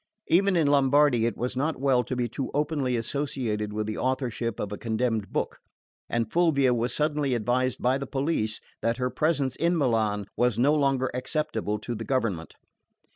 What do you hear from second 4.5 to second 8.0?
of a condemned book; and Fulvia was suddenly advised by